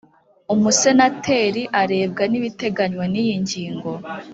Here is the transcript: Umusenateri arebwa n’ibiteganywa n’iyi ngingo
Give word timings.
Umusenateri 0.53 1.61
arebwa 1.81 2.23
n’ibiteganywa 2.31 3.05
n’iyi 3.11 3.35
ngingo 3.43 3.91